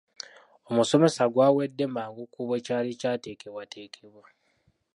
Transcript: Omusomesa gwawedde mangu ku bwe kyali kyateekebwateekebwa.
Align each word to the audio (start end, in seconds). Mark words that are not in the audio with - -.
Omusomesa 0.69 1.23
gwawedde 1.33 1.85
mangu 1.95 2.23
ku 2.33 2.41
bwe 2.47 2.57
kyali 2.65 2.91
kyateekebwateekebwa. 2.99 4.27